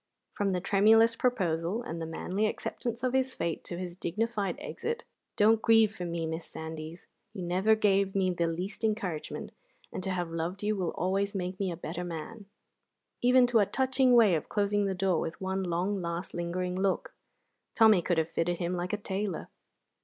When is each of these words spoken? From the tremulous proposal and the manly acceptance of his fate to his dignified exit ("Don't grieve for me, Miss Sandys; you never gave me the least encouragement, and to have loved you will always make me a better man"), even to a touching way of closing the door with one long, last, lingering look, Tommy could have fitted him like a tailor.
From 0.33 0.49
the 0.49 0.59
tremulous 0.59 1.15
proposal 1.15 1.83
and 1.83 2.01
the 2.01 2.07
manly 2.07 2.47
acceptance 2.47 3.03
of 3.03 3.13
his 3.13 3.35
fate 3.35 3.63
to 3.65 3.77
his 3.77 3.95
dignified 3.95 4.55
exit 4.59 5.03
("Don't 5.35 5.61
grieve 5.61 5.95
for 5.95 6.05
me, 6.05 6.25
Miss 6.25 6.47
Sandys; 6.47 7.05
you 7.35 7.43
never 7.43 7.75
gave 7.75 8.15
me 8.15 8.31
the 8.31 8.47
least 8.47 8.83
encouragement, 8.83 9.51
and 9.93 10.01
to 10.01 10.09
have 10.09 10.31
loved 10.31 10.63
you 10.63 10.75
will 10.75 10.89
always 10.95 11.35
make 11.35 11.59
me 11.59 11.69
a 11.71 11.77
better 11.77 12.03
man"), 12.03 12.47
even 13.21 13.45
to 13.45 13.59
a 13.59 13.67
touching 13.67 14.13
way 14.15 14.33
of 14.33 14.49
closing 14.49 14.85
the 14.87 14.95
door 14.95 15.19
with 15.19 15.39
one 15.39 15.61
long, 15.61 16.01
last, 16.01 16.33
lingering 16.33 16.73
look, 16.75 17.13
Tommy 17.75 18.01
could 18.01 18.17
have 18.17 18.31
fitted 18.31 18.57
him 18.57 18.73
like 18.73 18.93
a 18.93 18.97
tailor. 18.97 19.49